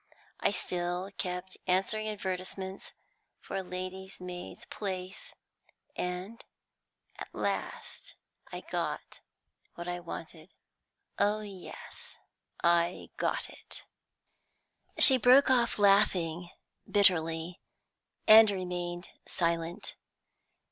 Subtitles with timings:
[0.39, 2.91] I still kept answering advertisements
[3.39, 5.35] for a lady's maid's place,
[5.95, 6.43] and
[7.19, 8.15] at last
[8.51, 9.19] I got
[9.75, 10.55] what I wanted.
[11.19, 12.17] Oh yes,
[12.63, 13.83] I got it."
[14.97, 16.49] She broke off' laughing
[16.89, 17.61] bitterly,
[18.27, 19.97] and remained silent.